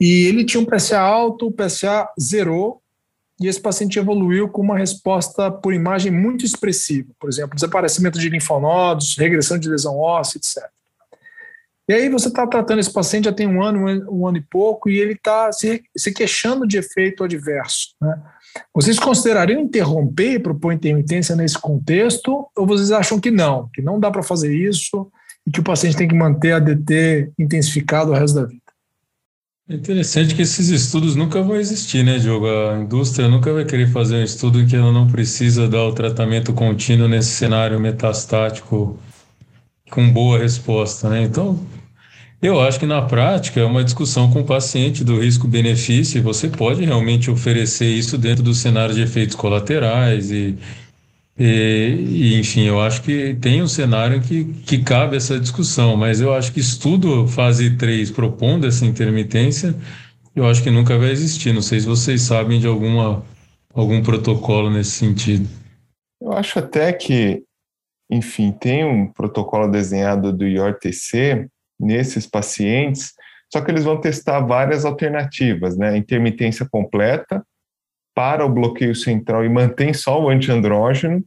E 0.00 0.26
ele 0.26 0.44
tinha 0.44 0.60
um 0.60 0.66
PSA 0.66 0.98
alto, 0.98 1.46
o 1.48 1.52
PSA 1.52 2.08
zerou, 2.18 2.80
e 3.40 3.46
esse 3.46 3.60
paciente 3.60 3.98
evoluiu 3.98 4.48
com 4.48 4.60
uma 4.60 4.76
resposta 4.76 5.50
por 5.50 5.72
imagem 5.72 6.12
muito 6.12 6.44
expressiva. 6.44 7.08
Por 7.18 7.28
exemplo, 7.28 7.54
desaparecimento 7.54 8.18
de 8.18 8.28
linfonodos, 8.28 9.16
regressão 9.16 9.58
de 9.58 9.68
lesão 9.68 9.98
óssea, 9.98 10.38
etc. 10.38 10.70
E 11.88 11.92
aí 11.92 12.08
você 12.08 12.28
está 12.28 12.46
tratando 12.46 12.78
esse 12.78 12.92
paciente 12.92 13.24
já 13.24 13.32
tem 13.32 13.48
um 13.48 13.60
ano, 13.62 14.08
um 14.12 14.26
ano 14.26 14.36
e 14.36 14.42
pouco, 14.42 14.88
e 14.88 14.98
ele 14.98 15.14
está 15.14 15.50
se, 15.50 15.82
se 15.96 16.12
queixando 16.12 16.64
de 16.64 16.78
efeito 16.78 17.24
adverso. 17.24 17.96
Né? 18.00 18.16
Vocês 18.72 18.96
considerariam 18.96 19.60
interromper 19.60 20.34
e 20.34 20.38
propor 20.38 20.72
intermitência 20.72 21.34
nesse 21.34 21.58
contexto, 21.58 22.46
ou 22.56 22.64
vocês 22.64 22.92
acham 22.92 23.18
que 23.18 23.30
não, 23.30 23.68
que 23.74 23.82
não 23.82 23.98
dá 23.98 24.08
para 24.10 24.22
fazer 24.22 24.54
isso 24.54 25.10
e 25.44 25.50
que 25.50 25.58
o 25.58 25.64
paciente 25.64 25.96
tem 25.96 26.06
que 26.06 26.14
manter 26.14 26.52
a 26.52 26.58
DT 26.60 27.32
intensificado 27.36 28.12
o 28.12 28.14
resto 28.14 28.36
da 28.36 28.46
vida? 28.46 28.69
É 29.70 29.74
interessante 29.74 30.34
que 30.34 30.42
esses 30.42 30.68
estudos 30.68 31.14
nunca 31.14 31.40
vão 31.40 31.54
existir, 31.54 32.02
né, 32.02 32.18
Diogo? 32.18 32.44
A 32.48 32.80
indústria 32.80 33.28
nunca 33.28 33.52
vai 33.52 33.64
querer 33.64 33.86
fazer 33.86 34.16
um 34.16 34.24
estudo 34.24 34.60
em 34.60 34.66
que 34.66 34.74
ela 34.74 34.90
não 34.92 35.06
precisa 35.06 35.68
dar 35.68 35.84
o 35.84 35.92
tratamento 35.92 36.52
contínuo 36.52 37.06
nesse 37.06 37.28
cenário 37.30 37.78
metastático 37.78 38.98
com 39.88 40.12
boa 40.12 40.40
resposta, 40.40 41.08
né? 41.08 41.22
Então, 41.22 41.64
eu 42.42 42.60
acho 42.60 42.80
que 42.80 42.86
na 42.86 43.00
prática 43.02 43.60
é 43.60 43.64
uma 43.64 43.84
discussão 43.84 44.28
com 44.32 44.40
o 44.40 44.44
paciente 44.44 45.04
do 45.04 45.20
risco-benefício 45.20 46.18
e 46.18 46.20
você 46.20 46.48
pode 46.48 46.84
realmente 46.84 47.30
oferecer 47.30 47.86
isso 47.86 48.18
dentro 48.18 48.42
do 48.42 48.52
cenário 48.52 48.92
de 48.92 49.02
efeitos 49.02 49.36
colaterais 49.36 50.32
e, 50.32 50.58
e, 51.42 52.34
e, 52.34 52.38
enfim, 52.38 52.66
eu 52.66 52.78
acho 52.82 53.00
que 53.00 53.34
tem 53.40 53.62
um 53.62 53.66
cenário 53.66 54.20
que, 54.20 54.44
que 54.44 54.84
cabe 54.84 55.16
essa 55.16 55.40
discussão, 55.40 55.96
mas 55.96 56.20
eu 56.20 56.34
acho 56.34 56.52
que 56.52 56.60
estudo 56.60 57.26
fase 57.26 57.78
3 57.78 58.10
propondo 58.10 58.66
essa 58.66 58.84
intermitência, 58.84 59.74
eu 60.36 60.46
acho 60.46 60.62
que 60.62 60.70
nunca 60.70 60.98
vai 60.98 61.08
existir. 61.08 61.54
Não 61.54 61.62
sei 61.62 61.80
se 61.80 61.86
vocês 61.86 62.20
sabem 62.20 62.60
de 62.60 62.66
alguma, 62.66 63.24
algum 63.72 64.02
protocolo 64.02 64.68
nesse 64.68 64.90
sentido. 64.90 65.48
Eu 66.20 66.32
acho 66.34 66.58
até 66.58 66.92
que, 66.92 67.42
enfim, 68.10 68.52
tem 68.52 68.84
um 68.84 69.10
protocolo 69.10 69.66
desenhado 69.66 70.34
do 70.34 70.46
IORTC 70.46 71.48
nesses 71.80 72.26
pacientes, 72.26 73.14
só 73.50 73.62
que 73.62 73.70
eles 73.70 73.84
vão 73.84 73.98
testar 73.98 74.40
várias 74.40 74.84
alternativas, 74.84 75.74
né? 75.78 75.96
Intermitência 75.96 76.68
completa 76.70 77.42
para 78.20 78.44
o 78.44 78.50
bloqueio 78.50 78.94
central 78.94 79.46
e 79.46 79.48
mantém 79.48 79.94
só 79.94 80.22
o 80.22 80.28
antiandrógeno, 80.28 81.24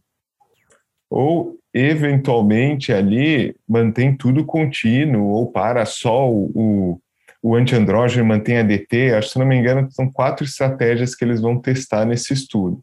ou 1.09 1.57
eventualmente 1.73 2.93
ali 2.93 3.55
mantém 3.67 4.15
tudo 4.15 4.45
contínuo, 4.45 5.29
ou 5.29 5.51
para 5.51 5.87
só 5.87 6.29
o, 6.29 6.51
o, 6.53 7.01
o 7.41 7.55
antiandrógeno 7.55 8.23
mantém 8.23 8.59
a 8.59 8.61
DT. 8.61 9.15
Acho, 9.15 9.29
se 9.29 9.39
não 9.39 9.45
me 9.47 9.55
engano, 9.55 9.91
são 9.91 10.07
quatro 10.07 10.45
estratégias 10.45 11.15
que 11.15 11.25
eles 11.25 11.41
vão 11.41 11.59
testar 11.59 12.05
nesse 12.05 12.31
estudo. 12.31 12.79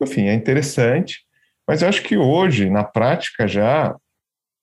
Enfim, 0.00 0.28
é 0.28 0.32
interessante. 0.32 1.24
Mas 1.66 1.82
eu 1.82 1.88
acho 1.88 2.04
que 2.04 2.16
hoje, 2.16 2.70
na 2.70 2.84
prática, 2.84 3.48
já 3.48 3.96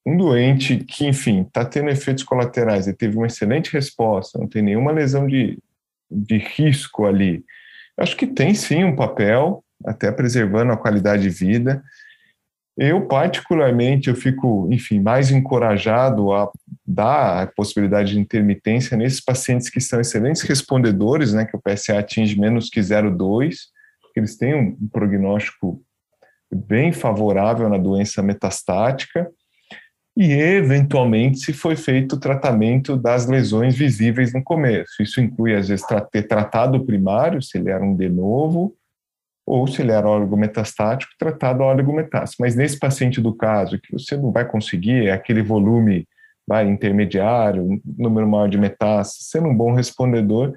um 0.06 0.16
doente 0.16 0.78
que, 0.78 1.06
enfim, 1.06 1.42
está 1.42 1.66
tendo 1.66 1.90
efeitos 1.90 2.24
colaterais 2.24 2.88
e 2.88 2.96
teve 2.96 3.18
uma 3.18 3.28
excelente 3.28 3.70
resposta, 3.74 4.40
não 4.40 4.48
tem 4.48 4.62
nenhuma 4.62 4.94
lesão 4.94 5.28
de, 5.28 5.60
de 6.10 6.38
risco 6.38 7.06
ali, 7.06 7.44
acho 7.98 8.16
que 8.16 8.28
tem 8.28 8.54
sim 8.54 8.84
um 8.84 8.96
papel, 8.96 9.64
até 9.86 10.12
preservando 10.12 10.72
a 10.72 10.78
qualidade 10.78 11.24
de 11.24 11.30
vida. 11.30 11.84
Eu, 12.78 13.08
particularmente, 13.08 14.08
eu 14.08 14.16
fico, 14.16 14.68
enfim, 14.72 15.00
mais 15.00 15.32
encorajado 15.32 16.32
a 16.32 16.52
dar 16.86 17.44
a 17.44 17.48
possibilidade 17.48 18.12
de 18.12 18.20
intermitência 18.20 18.96
nesses 18.96 19.20
pacientes 19.20 19.70
que 19.70 19.82
são 19.82 20.00
excelentes 20.00 20.44
respondedores, 20.44 21.34
né, 21.34 21.46
que 21.46 21.58
o 21.58 21.62
PSA 21.62 21.98
atinge 21.98 22.40
menos 22.40 22.70
que 22.70 22.80
0,2, 22.80 23.56
eles 24.18 24.38
têm 24.38 24.56
um 24.56 24.88
prognóstico 24.90 25.82
bem 26.54 26.92
favorável 26.92 27.70
na 27.70 27.78
doença 27.78 28.22
metastática 28.24 29.30
e, 30.20 30.32
eventualmente, 30.32 31.38
se 31.38 31.54
foi 31.54 31.76
feito 31.76 32.16
o 32.16 32.20
tratamento 32.20 32.98
das 32.98 33.28
lesões 33.28 33.76
visíveis 33.76 34.34
no 34.34 34.44
começo. 34.44 35.04
Isso 35.04 35.22
inclui, 35.22 35.56
às 35.56 35.68
vezes, 35.68 35.86
ter 36.12 36.24
tratado 36.24 36.84
primário, 36.84 37.40
se 37.42 37.60
ele 37.60 37.70
era 37.70 37.84
um 37.84 37.96
de 37.96 38.10
novo, 38.10 38.76
ou 39.46 39.68
se 39.68 39.82
ele 39.82 39.92
era 39.92 40.10
oligometastático, 40.10 41.14
tratado 41.20 41.62
a 41.62 41.68
oligometástase. 41.68 42.36
Mas 42.40 42.56
nesse 42.56 42.80
paciente 42.80 43.22
do 43.22 43.32
caso, 43.32 43.80
que 43.80 43.94
você 43.94 44.18
não 44.18 44.32
vai 44.32 44.44
conseguir, 44.44 45.06
é 45.06 45.12
aquele 45.12 45.44
volume 45.44 46.08
vai, 46.48 46.68
intermediário, 46.68 47.80
número 47.86 48.28
maior 48.28 48.50
de 48.50 48.58
metástases, 48.58 49.30
sendo 49.30 49.50
um 49.50 49.56
bom 49.56 49.74
respondedor, 49.74 50.52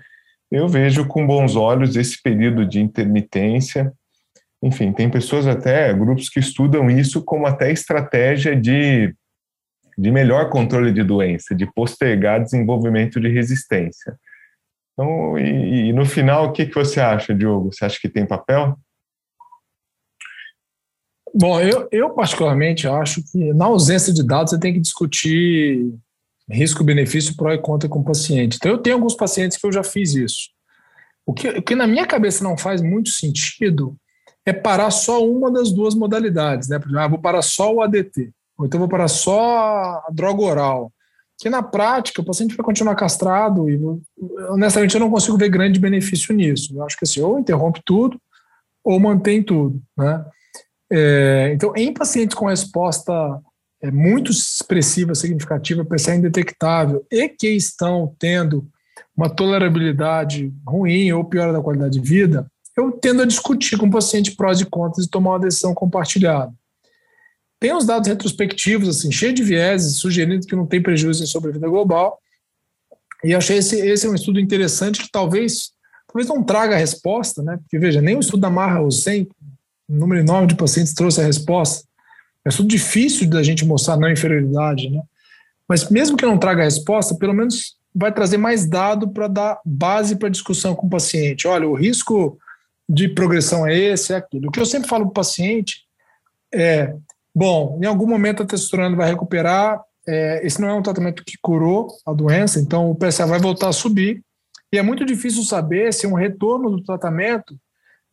eu 0.50 0.68
vejo 0.68 1.06
com 1.06 1.26
bons 1.26 1.54
olhos 1.54 1.96
esse 1.96 2.20
período 2.22 2.64
de 2.64 2.80
intermitência 2.80 3.92
enfim, 4.62 4.92
tem 4.92 5.08
pessoas 5.08 5.46
até, 5.46 5.92
grupos 5.94 6.28
que 6.28 6.38
estudam 6.38 6.90
isso 6.90 7.22
como 7.24 7.46
até 7.46 7.72
estratégia 7.72 8.54
de, 8.54 9.14
de 10.00 10.10
melhor 10.10 10.48
controle 10.48 10.92
de 10.92 11.02
doença, 11.02 11.54
de 11.54 11.70
postergar 11.74 12.42
desenvolvimento 12.42 13.20
de 13.20 13.28
resistência. 13.28 14.18
Então, 14.92 15.38
e, 15.38 15.88
e 15.88 15.92
no 15.92 16.06
final, 16.06 16.46
o 16.46 16.52
que, 16.52 16.64
que 16.64 16.74
você 16.74 17.00
acha, 17.00 17.34
Diogo? 17.34 17.70
Você 17.70 17.84
acha 17.84 17.98
que 18.00 18.08
tem 18.08 18.26
papel? 18.26 18.78
Bom, 21.34 21.60
eu, 21.60 21.86
eu 21.92 22.10
particularmente 22.10 22.88
acho 22.88 23.22
que 23.30 23.52
na 23.52 23.66
ausência 23.66 24.12
de 24.12 24.26
dados 24.26 24.50
você 24.50 24.58
tem 24.58 24.72
que 24.72 24.80
discutir 24.80 25.92
risco-benefício, 26.48 27.36
pró 27.36 27.52
e 27.52 27.58
contra 27.58 27.88
com 27.88 28.00
o 28.00 28.04
paciente. 28.04 28.56
Então, 28.56 28.72
eu 28.72 28.78
tenho 28.78 28.96
alguns 28.96 29.14
pacientes 29.14 29.58
que 29.58 29.66
eu 29.66 29.72
já 29.72 29.84
fiz 29.84 30.14
isso. 30.14 30.48
O 31.26 31.34
que, 31.34 31.48
o 31.48 31.62
que 31.62 31.76
na 31.76 31.86
minha 31.86 32.06
cabeça 32.06 32.42
não 32.42 32.56
faz 32.56 32.80
muito 32.80 33.10
sentido 33.10 33.96
é 34.46 34.52
parar 34.52 34.90
só 34.90 35.24
uma 35.24 35.52
das 35.52 35.70
duas 35.70 35.94
modalidades, 35.94 36.68
né? 36.68 36.78
Por 36.78 36.86
exemplo, 36.86 37.04
ah, 37.04 37.08
vou 37.08 37.20
parar 37.20 37.42
só 37.42 37.72
o 37.72 37.82
ADT, 37.82 38.32
ou 38.60 38.66
então 38.66 38.78
vou 38.78 38.88
parar 38.88 39.08
só 39.08 40.02
a 40.06 40.10
droga 40.12 40.42
oral. 40.42 40.92
Que 41.38 41.48
na 41.48 41.62
prática 41.62 42.20
o 42.20 42.24
paciente 42.24 42.54
vai 42.54 42.64
continuar 42.64 42.94
castrado 42.94 43.70
e 43.70 43.80
honestamente 44.50 44.94
eu 44.94 45.00
não 45.00 45.10
consigo 45.10 45.38
ver 45.38 45.48
grande 45.48 45.80
benefício 45.80 46.34
nisso. 46.34 46.76
Eu 46.76 46.84
acho 46.84 46.98
que 46.98 47.04
assim, 47.04 47.22
ou 47.22 47.38
interrompe 47.38 47.80
tudo 47.82 48.20
ou 48.84 49.00
mantém 49.00 49.42
tudo, 49.42 49.80
né? 49.96 50.24
É, 50.92 51.52
então, 51.54 51.72
em 51.76 51.94
pacientes 51.94 52.34
com 52.34 52.46
resposta 52.46 53.40
é, 53.80 53.90
muito 53.90 54.30
expressiva, 54.30 55.14
significativa, 55.14 55.84
PCA 55.84 56.16
indetectável 56.16 57.06
e 57.10 57.28
que 57.28 57.48
estão 57.48 58.14
tendo 58.18 58.68
uma 59.16 59.30
tolerabilidade 59.30 60.52
ruim 60.66 61.10
ou 61.12 61.24
piora 61.24 61.52
da 61.52 61.62
qualidade 61.62 61.98
de 61.98 62.06
vida, 62.06 62.46
eu 62.76 62.92
tendo 62.92 63.22
a 63.22 63.26
discutir 63.26 63.78
com 63.78 63.86
o 63.86 63.90
paciente 63.90 64.36
prós 64.36 64.60
e 64.60 64.66
contras 64.66 65.06
e 65.06 65.10
tomar 65.10 65.30
uma 65.30 65.40
decisão 65.40 65.72
compartilhada. 65.72 66.52
Tem 67.60 67.74
uns 67.74 67.84
dados 67.84 68.08
retrospectivos, 68.08 68.88
assim, 68.88 69.12
cheio 69.12 69.34
de 69.34 69.42
vieses, 69.42 69.98
sugerindo 69.98 70.46
que 70.46 70.56
não 70.56 70.66
tem 70.66 70.82
prejuízo 70.82 71.22
em 71.22 71.26
sobrevida 71.26 71.68
global. 71.68 72.18
E 73.22 73.34
achei 73.34 73.58
esse, 73.58 73.78
esse 73.78 74.06
é 74.06 74.10
um 74.10 74.14
estudo 74.14 74.40
interessante 74.40 75.02
que 75.02 75.10
talvez, 75.12 75.72
talvez 76.08 76.26
não 76.26 76.42
traga 76.42 76.74
a 76.74 76.78
resposta, 76.78 77.42
né? 77.42 77.58
Porque, 77.58 77.78
veja, 77.78 78.00
nem 78.00 78.16
o 78.16 78.20
estudo 78.20 78.40
da 78.40 78.48
Marra 78.48 78.80
Hussein, 78.80 79.28
um 79.86 79.96
número 79.96 80.22
enorme 80.22 80.46
de 80.46 80.54
pacientes 80.54 80.94
trouxe 80.94 81.20
a 81.20 81.24
resposta. 81.24 81.86
É 82.44 82.48
um 82.48 82.50
estudo 82.50 82.68
difícil 82.68 83.28
da 83.28 83.42
gente 83.42 83.64
mostrar 83.66 83.98
não 83.98 84.10
inferioridade, 84.10 84.88
né? 84.88 85.02
Mas 85.68 85.88
mesmo 85.90 86.16
que 86.16 86.24
não 86.24 86.38
traga 86.38 86.62
a 86.62 86.64
resposta, 86.64 87.14
pelo 87.14 87.34
menos 87.34 87.76
vai 87.94 88.12
trazer 88.12 88.38
mais 88.38 88.66
dado 88.66 89.10
para 89.10 89.28
dar 89.28 89.60
base 89.64 90.16
para 90.16 90.30
discussão 90.30 90.74
com 90.74 90.86
o 90.86 90.90
paciente. 90.90 91.46
Olha, 91.46 91.68
o 91.68 91.74
risco 91.74 92.38
de 92.88 93.08
progressão 93.08 93.66
é 93.66 93.76
esse, 93.76 94.12
é 94.12 94.16
aquilo. 94.16 94.48
O 94.48 94.50
que 94.50 94.58
eu 94.58 94.66
sempre 94.66 94.88
falo 94.88 95.04
para 95.04 95.10
o 95.10 95.14
paciente 95.14 95.84
é: 96.52 96.94
bom, 97.40 97.78
em 97.82 97.86
algum 97.86 98.06
momento 98.06 98.42
a 98.42 98.46
testosterona 98.46 98.94
vai 98.94 99.08
recuperar, 99.08 99.80
é, 100.06 100.46
esse 100.46 100.60
não 100.60 100.68
é 100.68 100.74
um 100.74 100.82
tratamento 100.82 101.24
que 101.24 101.38
curou 101.40 101.88
a 102.04 102.12
doença, 102.12 102.60
então 102.60 102.90
o 102.90 102.94
PSA 102.94 103.24
vai 103.24 103.38
voltar 103.38 103.70
a 103.70 103.72
subir, 103.72 104.22
e 104.70 104.76
é 104.76 104.82
muito 104.82 105.06
difícil 105.06 105.42
saber 105.44 105.90
se 105.94 106.06
um 106.06 106.12
retorno 106.12 106.70
do 106.70 106.82
tratamento 106.82 107.56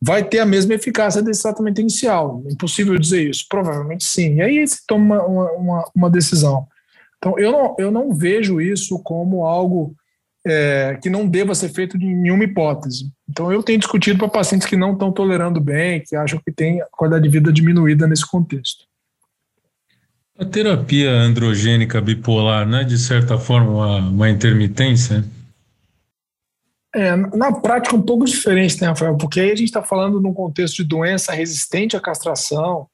vai 0.00 0.24
ter 0.24 0.38
a 0.38 0.46
mesma 0.46 0.72
eficácia 0.72 1.20
desse 1.20 1.42
tratamento 1.42 1.78
inicial. 1.78 2.42
É 2.46 2.52
impossível 2.52 2.96
dizer 2.96 3.28
isso, 3.28 3.44
provavelmente 3.50 4.02
sim. 4.02 4.36
E 4.36 4.40
aí 4.40 4.66
se 4.66 4.86
toma 4.86 5.22
uma, 5.22 5.52
uma, 5.52 5.90
uma 5.94 6.10
decisão. 6.10 6.66
Então, 7.18 7.38
eu 7.38 7.52
não, 7.52 7.76
eu 7.78 7.90
não 7.90 8.14
vejo 8.14 8.62
isso 8.62 8.98
como 9.02 9.44
algo 9.44 9.94
é, 10.46 10.98
que 11.02 11.10
não 11.10 11.28
deva 11.28 11.54
ser 11.54 11.68
feito 11.68 11.98
de 11.98 12.06
nenhuma 12.06 12.44
hipótese. 12.44 13.12
Então, 13.28 13.52
eu 13.52 13.62
tenho 13.62 13.78
discutido 13.78 14.18
para 14.18 14.28
pacientes 14.28 14.66
que 14.66 14.76
não 14.76 14.94
estão 14.94 15.12
tolerando 15.12 15.60
bem, 15.60 16.00
que 16.00 16.16
acham 16.16 16.40
que 16.42 16.50
tem 16.50 16.80
a 16.80 16.86
qualidade 16.86 17.24
de 17.24 17.30
vida 17.30 17.52
diminuída 17.52 18.06
nesse 18.06 18.26
contexto. 18.26 18.87
A 20.38 20.44
terapia 20.44 21.10
androgênica 21.10 22.00
bipolar, 22.00 22.64
não 22.64 22.78
é 22.78 22.84
de 22.84 22.96
certa 22.96 23.36
forma 23.36 23.70
uma, 23.72 23.98
uma 23.98 24.30
intermitência? 24.30 25.24
É, 26.94 27.16
na 27.16 27.52
prática, 27.52 27.96
um 27.96 28.02
pouco 28.02 28.24
diferente, 28.24 28.80
né, 28.80 28.86
Rafael? 28.86 29.16
Porque 29.16 29.40
aí 29.40 29.50
a 29.50 29.56
gente 29.56 29.64
está 29.64 29.82
falando 29.82 30.20
num 30.20 30.32
contexto 30.32 30.76
de 30.76 30.84
doença 30.84 31.32
resistente 31.32 31.96
à 31.96 32.00
castração, 32.00 32.86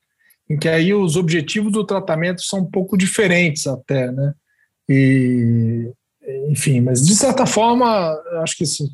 em 0.48 0.58
que 0.58 0.68
aí 0.68 0.94
os 0.94 1.16
objetivos 1.16 1.70
do 1.70 1.84
tratamento 1.84 2.42
são 2.42 2.60
um 2.60 2.70
pouco 2.70 2.96
diferentes 2.96 3.66
até, 3.66 4.10
né? 4.10 4.32
E, 4.88 5.92
enfim, 6.48 6.80
mas 6.80 7.06
de 7.06 7.14
certa 7.14 7.44
forma, 7.44 7.86
acho 8.42 8.56
que 8.56 8.64
sim, 8.64 8.88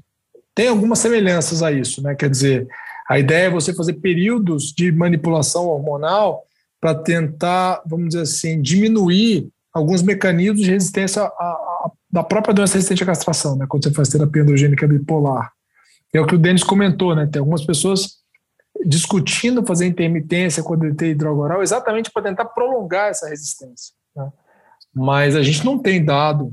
tem 0.57 0.67
algumas 0.67 0.99
semelhanças 0.99 1.63
a 1.63 1.71
isso, 1.71 2.03
né? 2.03 2.17
Quer 2.17 2.29
dizer, 2.29 2.67
a 3.09 3.17
ideia 3.17 3.47
é 3.47 3.51
você 3.51 3.73
fazer 3.73 3.95
períodos 3.95 4.73
de 4.73 4.91
manipulação 4.91 5.67
hormonal 5.67 6.45
para 6.81 6.95
tentar, 6.95 7.83
vamos 7.87 8.09
dizer 8.09 8.23
assim, 8.23 8.61
diminuir 8.61 9.49
alguns 9.73 10.03
mecanismos 10.03 10.61
de 10.61 10.71
resistência 10.71 11.23
a, 11.23 11.91
da 12.11 12.25
própria 12.25 12.55
doença 12.55 12.75
resistente 12.75 13.03
à 13.03 13.07
castração, 13.07 13.57
né? 13.57 13.67
Quando 13.69 13.85
você 13.85 13.93
faz 13.93 14.09
terapia 14.09 14.43
androgênica 14.43 14.89
bipolar. 14.89 15.53
É 16.13 16.21
o 16.21 16.27
que 16.27 16.35
o 16.35 16.39
Denis 16.39 16.65
comentou, 16.65 17.15
né? 17.15 17.29
Tem 17.31 17.39
algumas 17.39 17.65
pessoas 17.65 18.21
discutindo 18.85 19.65
fazer 19.65 19.87
intermitência 19.87 20.63
com 20.63 20.77
DT 20.77 21.11
e 21.11 21.15
droga 21.15 21.41
oral 21.41 21.63
exatamente 21.63 22.11
para 22.11 22.23
tentar 22.23 22.47
prolongar 22.47 23.11
essa 23.11 23.29
resistência. 23.29 23.95
Né? 24.17 24.29
Mas 24.95 25.37
a 25.37 25.43
gente 25.43 25.65
não 25.65 25.79
tem 25.79 26.05
dado 26.05 26.53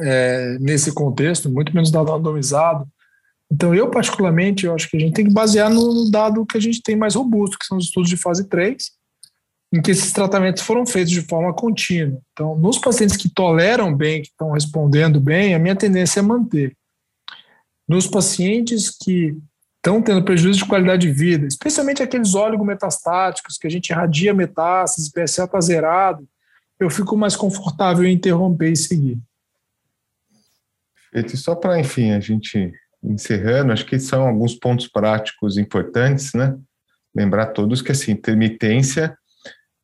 é, 0.00 0.56
nesse 0.60 0.92
contexto, 0.92 1.50
muito 1.50 1.74
menos 1.74 1.90
dado 1.90 2.12
randomizado. 2.12 2.86
Então, 3.50 3.74
eu, 3.74 3.90
particularmente, 3.90 4.66
eu 4.66 4.74
acho 4.74 4.88
que 4.88 4.96
a 4.96 5.00
gente 5.00 5.14
tem 5.14 5.24
que 5.24 5.32
basear 5.32 5.70
no 5.70 6.10
dado 6.10 6.46
que 6.46 6.56
a 6.56 6.60
gente 6.60 6.82
tem 6.82 6.96
mais 6.96 7.14
robusto, 7.14 7.58
que 7.58 7.66
são 7.66 7.78
os 7.78 7.86
estudos 7.86 8.08
de 8.08 8.16
fase 8.16 8.48
3, 8.48 8.90
em 9.72 9.82
que 9.82 9.90
esses 9.90 10.12
tratamentos 10.12 10.62
foram 10.62 10.86
feitos 10.86 11.10
de 11.10 11.22
forma 11.22 11.52
contínua. 11.52 12.20
Então, 12.32 12.56
nos 12.56 12.78
pacientes 12.78 13.16
que 13.16 13.28
toleram 13.28 13.94
bem, 13.94 14.22
que 14.22 14.28
estão 14.28 14.52
respondendo 14.52 15.20
bem, 15.20 15.54
a 15.54 15.58
minha 15.58 15.74
tendência 15.74 16.20
é 16.20 16.22
manter. 16.22 16.76
Nos 17.88 18.06
pacientes 18.06 18.90
que 18.90 19.36
estão 19.76 20.02
tendo 20.02 20.24
prejuízo 20.24 20.60
de 20.60 20.66
qualidade 20.66 21.06
de 21.06 21.12
vida, 21.12 21.46
especialmente 21.46 22.02
aqueles 22.02 22.34
oligometastáticos, 22.34 23.56
que 23.56 23.66
a 23.66 23.70
gente 23.70 23.90
irradia 23.90 24.34
metástases, 24.34 25.10
PSA 25.10 25.44
está 25.44 25.60
zerado, 25.60 26.26
eu 26.78 26.90
fico 26.90 27.16
mais 27.16 27.36
confortável 27.36 28.04
em 28.04 28.14
interromper 28.14 28.70
e 28.70 28.76
seguir. 28.76 29.18
E 31.12 31.36
só 31.36 31.54
para, 31.54 31.78
enfim, 31.78 32.10
a 32.10 32.20
gente 32.20 32.72
encerrando, 33.02 33.72
acho 33.72 33.86
que 33.86 33.98
são 33.98 34.26
alguns 34.26 34.54
pontos 34.54 34.88
práticos 34.88 35.56
importantes, 35.56 36.34
né? 36.34 36.56
lembrar 37.14 37.46
todos 37.46 37.80
que 37.80 37.92
assim, 37.92 38.12
intermitência 38.12 39.16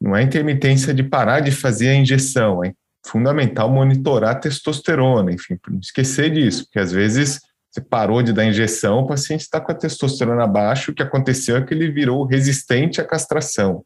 não 0.02 0.16
é 0.16 0.22
intermitência 0.22 0.92
de 0.92 1.02
parar 1.02 1.40
de 1.40 1.52
fazer 1.52 1.90
a 1.90 1.94
injeção, 1.94 2.64
é 2.64 2.72
fundamental 3.06 3.70
monitorar 3.70 4.32
a 4.32 4.38
testosterona, 4.38 5.32
enfim, 5.32 5.56
não 5.68 5.78
esquecer 5.78 6.30
disso, 6.30 6.64
porque 6.64 6.78
às 6.78 6.92
vezes 6.92 7.40
você 7.70 7.80
parou 7.80 8.22
de 8.22 8.32
dar 8.32 8.44
injeção, 8.44 9.00
o 9.00 9.06
paciente 9.06 9.40
está 9.40 9.60
com 9.60 9.72
a 9.72 9.74
testosterona 9.74 10.46
baixa, 10.46 10.90
o 10.90 10.94
que 10.94 11.02
aconteceu 11.02 11.56
é 11.56 11.62
que 11.62 11.72
ele 11.72 11.90
virou 11.90 12.24
resistente 12.24 13.00
à 13.00 13.04
castração. 13.04 13.82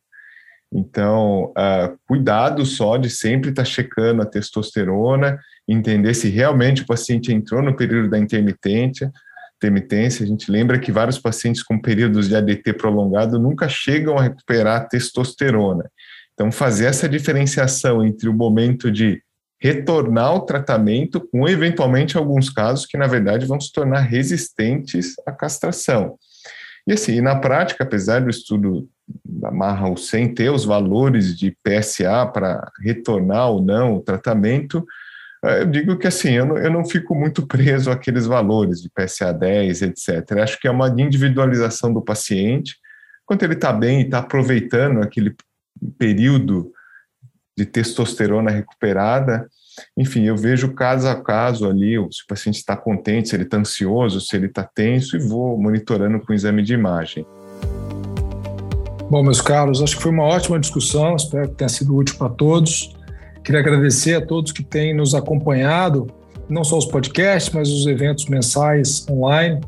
Então, 0.73 1.53
uh, 1.57 1.97
cuidado 2.09 2.67
só 2.67 2.97
de 2.97 3.09
sempre 3.09 3.51
estar 3.51 3.63
tá 3.63 3.69
checando 3.69 4.23
a 4.23 4.27
testosterona, 4.27 5.39
entender 5.69 6.15
se 6.15 6.29
realmente 6.29 6.83
o 6.83 6.87
paciente 6.87 7.33
entrou 7.33 7.63
no 7.63 7.77
período 7.77 8.11
da 8.11 8.19
intermitência. 8.19 9.13
intermitência. 9.57 10.25
A 10.25 10.27
gente 10.27 10.51
lembra 10.51 10.79
que 10.79 10.91
vários 10.91 11.19
pacientes 11.19 11.63
com 11.63 11.81
períodos 11.81 12.29
de 12.29 12.35
ADT 12.35 12.73
prolongado 12.73 13.39
nunca 13.39 13.69
chegam 13.69 14.19
a 14.19 14.23
recuperar 14.23 14.83
a 14.83 14.85
testosterona. 14.85 15.89
Então, 16.37 16.53
fazer 16.53 16.85
essa 16.85 17.09
diferenciação 17.09 18.05
entre 18.05 18.29
o 18.29 18.35
momento 18.35 18.93
de 18.93 19.23
retornar 19.59 20.27
ao 20.27 20.45
tratamento, 20.45 21.19
com 21.33 21.49
eventualmente 21.49 22.19
alguns 22.19 22.51
casos 22.51 22.85
que, 22.85 22.99
na 22.99 23.07
verdade, 23.07 23.47
vão 23.47 23.59
se 23.59 23.73
tornar 23.73 24.01
resistentes 24.01 25.15
à 25.27 25.33
castração. 25.33 26.19
E 26.87 26.93
assim, 26.93 27.23
na 27.23 27.37
prática, 27.37 27.85
apesar 27.85 28.21
do 28.21 28.29
estudo 28.29 28.87
da 29.25 29.51
Marra 29.51 29.97
sem 29.97 30.33
ter 30.33 30.51
os 30.51 30.67
valores 30.67 31.37
de 31.37 31.57
PSA 31.65 32.27
para 32.27 32.71
retornar 32.85 33.49
ou 33.51 33.63
não 33.63 33.97
o 33.97 34.03
tratamento, 34.03 34.85
eh, 35.43 35.63
eu 35.63 35.67
digo 35.67 35.99
que 35.99 36.07
assim, 36.07 36.33
eu 36.33 36.45
não, 36.45 36.59
eu 36.59 36.71
não 36.71 36.85
fico 36.85 37.15
muito 37.15 37.47
preso 37.47 37.91
àqueles 37.91 38.27
valores 38.27 38.83
de 38.83 38.91
PSA 38.91 39.33
10, 39.33 39.83
etc. 39.83 40.33
Acho 40.43 40.61
que 40.61 40.69
é 40.69 40.71
uma 40.71 40.89
individualização 40.89 41.93
do 41.93 42.03
paciente. 42.03 42.77
Quando 43.25 43.43
ele 43.43 43.55
está 43.55 43.73
bem 43.73 44.03
e 44.03 44.05
está 44.05 44.19
aproveitando 44.19 45.01
aquele 45.01 45.35
período 45.99 46.73
de 47.57 47.65
testosterona 47.65 48.51
recuperada, 48.51 49.49
enfim, 49.97 50.25
eu 50.25 50.37
vejo 50.37 50.75
caso 50.75 51.07
a 51.09 51.15
caso 51.15 51.69
ali, 51.69 51.97
se 52.11 52.23
o 52.23 52.27
paciente 52.29 52.57
está 52.57 52.77
contente, 52.77 53.29
se 53.29 53.37
ele 53.37 53.45
está 53.45 53.59
ansioso, 53.59 54.21
se 54.21 54.37
ele 54.37 54.47
está 54.47 54.63
tenso, 54.63 55.17
e 55.17 55.21
vou 55.21 55.59
monitorando 55.59 56.21
com 56.21 56.33
o 56.33 56.35
exame 56.35 56.63
de 56.63 56.75
imagem. 56.75 57.27
Bom, 59.11 59.23
meus 59.23 59.41
caros, 59.41 59.83
acho 59.83 59.97
que 59.97 60.03
foi 60.03 60.11
uma 60.11 60.25
ótima 60.25 60.59
discussão, 60.59 61.15
espero 61.15 61.49
que 61.49 61.55
tenha 61.55 61.69
sido 61.69 61.95
útil 61.95 62.17
para 62.17 62.29
todos. 62.29 62.97
Queria 63.45 63.61
agradecer 63.61 64.15
a 64.15 64.27
todos 64.27 64.51
que 64.51 64.65
têm 64.65 64.95
nos 64.95 65.15
acompanhado, 65.15 66.09
não 66.49 66.65
só 66.65 66.77
os 66.77 66.87
podcasts, 66.87 67.55
mas 67.55 67.71
os 67.71 67.87
eventos 67.87 68.27
mensais 68.27 69.07
online 69.09 69.61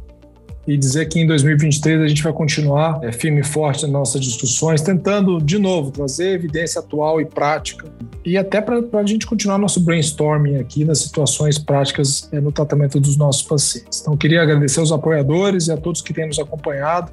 e 0.68 0.76
dizer 0.76 1.06
que 1.06 1.18
em 1.18 1.26
2023 1.26 2.02
a 2.02 2.06
gente 2.06 2.22
vai 2.22 2.32
continuar 2.32 3.00
é, 3.02 3.10
firme 3.10 3.40
e 3.40 3.42
forte 3.42 3.84
nas 3.84 3.90
nossas 3.90 4.20
discussões, 4.20 4.82
tentando, 4.82 5.40
de 5.40 5.58
novo, 5.58 5.90
trazer 5.90 6.34
evidência 6.34 6.80
atual 6.80 7.22
e 7.22 7.24
prática 7.24 7.86
e 8.22 8.36
até 8.36 8.60
para 8.60 8.82
a 8.92 9.06
gente 9.06 9.26
continuar 9.26 9.56
nosso 9.56 9.80
brainstorming 9.80 10.56
aqui 10.56 10.84
nas 10.84 10.98
situações 10.98 11.58
práticas 11.58 12.28
é, 12.30 12.38
no 12.38 12.52
tratamento 12.52 13.00
dos 13.00 13.16
nossos 13.16 13.42
pacientes. 13.42 14.02
Então, 14.02 14.14
queria 14.14 14.42
agradecer 14.42 14.80
aos 14.80 14.92
apoiadores 14.92 15.68
e 15.68 15.72
a 15.72 15.76
todos 15.78 16.02
que 16.02 16.12
têm 16.12 16.26
nos 16.26 16.38
acompanhado. 16.38 17.10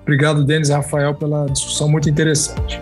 Obrigado, 0.00 0.42
Denis 0.42 0.70
e 0.70 0.72
Rafael, 0.72 1.14
pela 1.14 1.44
discussão 1.46 1.90
muito 1.90 2.08
interessante. 2.08 2.80